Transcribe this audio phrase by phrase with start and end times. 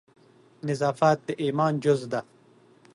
[0.67, 2.21] نظافت د ایمان جز ده